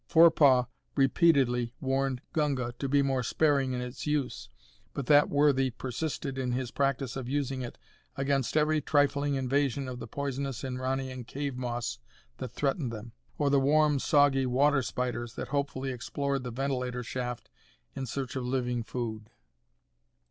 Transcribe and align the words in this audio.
Forepaugh 0.07 0.65
repeatedly 0.95 1.75
warned 1.79 2.21
Gunga 2.33 2.73
to 2.79 2.89
be 2.89 3.03
more 3.03 3.21
sparing 3.21 3.73
in 3.73 3.81
its 3.81 4.07
use, 4.07 4.49
but 4.95 5.05
that 5.05 5.29
worthy 5.29 5.69
persisted 5.69 6.39
in 6.39 6.53
his 6.53 6.71
practice 6.71 7.15
of 7.15 7.29
using 7.29 7.61
it 7.61 7.77
against 8.15 8.57
every 8.57 8.81
trifling 8.81 9.35
invasion 9.35 9.87
of 9.87 9.99
the 9.99 10.07
poisonous 10.07 10.63
Inranian 10.63 11.23
cave 11.27 11.55
moss 11.55 11.99
that 12.39 12.51
threatened 12.51 12.91
them, 12.91 13.11
or 13.37 13.51
the 13.51 13.59
warm, 13.59 13.99
soggy 13.99 14.47
water 14.47 14.81
spiders 14.81 15.35
that 15.35 15.49
hopefully 15.49 15.91
explored 15.91 16.43
the 16.43 16.49
ventilator 16.49 17.03
shaft 17.03 17.51
in 17.95 18.07
search 18.07 18.35
of 18.35 18.43
living 18.43 18.81
food. 18.81 19.29